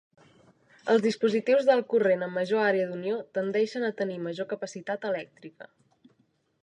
Els 0.93 1.01
dispositius 1.07 1.67
d'alt 1.67 1.87
corrent 1.91 2.25
amb 2.27 2.39
major 2.39 2.63
àrea 2.69 2.87
d'unió 2.93 3.19
tendeixen 3.39 3.87
a 3.91 3.95
tenir 4.01 4.19
major 4.25 4.49
capacitat 4.55 5.07
elèctrica. 5.13 5.71